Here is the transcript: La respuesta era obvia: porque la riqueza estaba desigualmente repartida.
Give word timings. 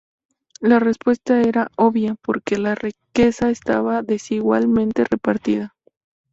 La 0.61 0.79
respuesta 0.79 1.41
era 1.43 1.67
obvia: 1.77 2.15
porque 2.23 2.57
la 2.57 2.73
riqueza 2.73 3.51
estaba 3.51 4.01
desigualmente 4.01 5.03
repartida. 5.07 5.75